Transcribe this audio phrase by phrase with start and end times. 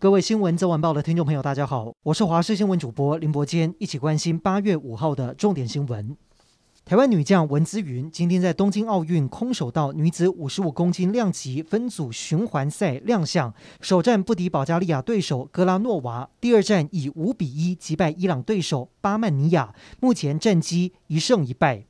[0.00, 6.16] 各位新闻早晚报的听众朋友，大家好，我是华视新闻主播林伯坚，一起关心八月五号的重点新闻。
[6.84, 21.87] 台湾女将文姿云今天在东京奥运空手道女子五十五公斤量级分组循环赛亮相，首战不敌保加利亚对手格拉诺娃，第二战以五比一击败伊朗对手巴曼尼亚，目前战绩一胜一败。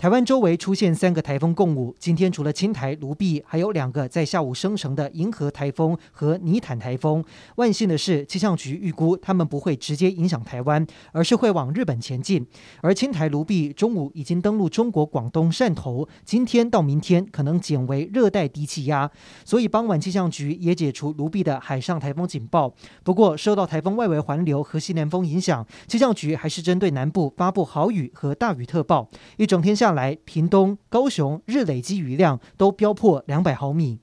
[0.00, 7.22] 台湾周围出现三个台风共舞，今天除了青台卢碧，还有两个在下午生成的银河台风和泥坦台风。
[7.56, 12.46] 万幸的是，气象局预估它们不会直接影响台湾，而是会往日本前进。
[12.80, 19.10] 而青台卢碧中午已经登陆中国广东汕头，今天到明天可能减为热带低气压，
[19.44, 22.72] 所以傍晚气象局也解除卢碧的海上台风警报。
[23.04, 29.06] 不过，受到台风外围环流和西南风影响，气象局还是针对南部发布豪雨和大雨特报。
[29.36, 34.00] 一整天下来，屏东、高雄日累积雨量都飙破两百毫米。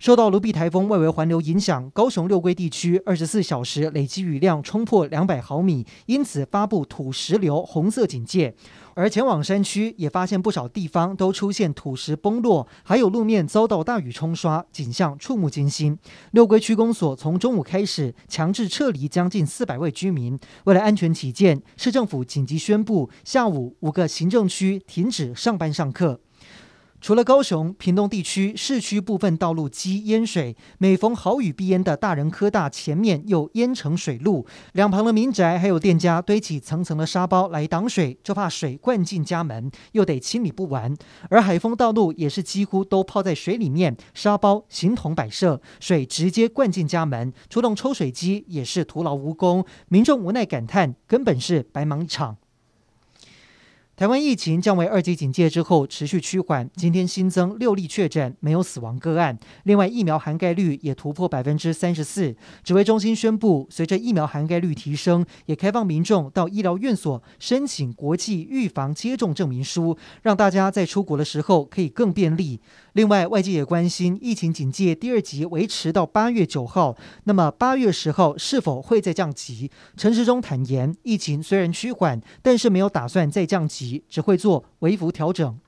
[0.00, 8.54] 受到卢碧台风外围环流影响，高雄六龟地区二十四小时累积雨量冲破两百毫米，因此发布土石流红色警戒。
[8.94, 15.98] 而前往山区也发现不少地方都出现土石崩落，还有路面遭到大雨冲刷，景象触目惊心。
[16.30, 26.20] 六龟区公所从中午开始强制撤离将近四百位居民，为了安全起见，市政府紧急宣布下午五个行政区停止上班上课。
[27.00, 40.94] 除了高雄、屏东地区市区部分道路积淹水，每逢豪雨必淹的大人科大前面又淹成水路，两旁的民宅还有店家堆起层层的沙包来挡水，就怕水灌进家门，又得清理不完。
[41.30, 52.36] 而海丰道路也是几乎都泡在水里面，沙包形同摆设，水直接灌进家门，出动抽水机也是徒劳无功，民众无奈感叹，根本是白忙一场。
[54.00, 59.38] 台湾疫情降为二级警戒之后持续趋缓，今天新增六例确诊，没有死亡个案。
[59.64, 62.34] 另外，疫苗涵盖率也突破百分之三十四。
[62.64, 72.58] 指挥中心宣布，随着疫苗涵盖率提升，也开放民众到医疗院所申请国际预防接种证明书，让大家在出国的时候可以更便利。
[72.94, 79.70] 另外，外界也关心疫情警戒第二级维持到八月九号，那么八月十号是否会再降级？
[79.98, 83.89] 陈时中坦言，疫情虽然趋缓，但是没有打算再降级。
[84.08, 85.58] 只会做微幅调整。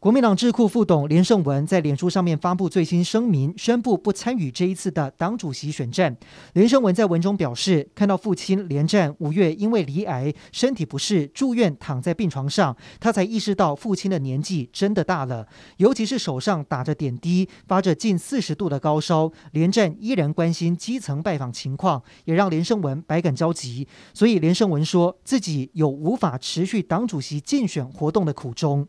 [0.00, 6.16] 国民党智库副董连胜文在脸书上面发布最新声明，宣布不参与这一次的党主席选战。
[6.54, 15.46] 连胜文在文中表示，看到父亲连战五月因为罹癌身体不适住院躺在病床上，他才意识到父亲的年纪真的大了，
[15.76, 23.86] 尤其是手上打着点滴，发着近四十度的高烧，连战依然关心基层拜访情况，也让连胜文百感交集。
[24.14, 28.88] 所以连胜文说自己有无法持续党主席竞选活动的苦衷。